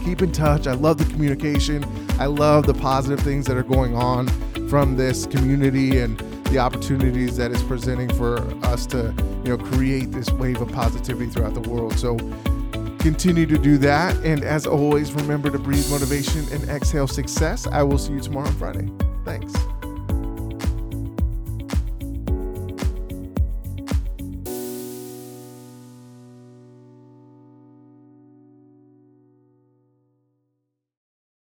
keep 0.05 0.23
in 0.23 0.33
touch. 0.33 0.67
I 0.67 0.73
love 0.75 0.99
the 0.99 1.05
communication. 1.13 1.85
I 2.19 2.27
love 2.27 2.67
the 2.67 2.75
positive 2.75 3.21
things 3.21 3.47
that 3.47 3.57
are 3.57 3.63
going 3.63 3.97
on 3.97 4.29
from 4.69 4.97
this 4.97 5.27
community 5.27 5.99
and 5.99 6.19
the 6.47 6.59
opportunities 6.59 7.37
that 7.37 7.51
it's 7.51 7.63
presenting 7.63 8.13
for 8.15 8.39
us 8.65 8.87
to, 8.87 9.15
you 9.45 9.57
know, 9.57 9.59
create 9.59 10.13
this 10.13 10.31
wave 10.33 10.61
of 10.61 10.71
positivity 10.71 11.31
throughout 11.31 11.55
the 11.55 11.69
world. 11.69 11.99
So 11.99 12.17
continue 12.99 13.47
to 13.47 13.59
do 13.59 13.79
that. 13.79 14.15
And 14.25 14.45
as 14.45 14.67
always, 14.67 15.13
remember 15.13 15.51
to 15.51 15.59
breathe 15.59 15.91
motivation 15.91 16.47
and 16.53 16.69
exhale 16.69 17.09
success. 17.09 17.67
I 17.67 17.83
will 17.83 17.99
see 17.99 18.13
you 18.13 18.21
tomorrow 18.21 18.49
on 18.49 18.55
Friday. 18.55 18.89
Thanks. 19.25 19.55